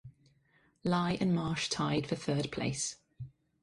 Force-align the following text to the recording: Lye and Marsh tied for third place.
Lye 0.83 1.15
and 1.21 1.31
Marsh 1.35 1.69
tied 1.69 2.07
for 2.07 2.15
third 2.15 2.51
place. 2.51 2.95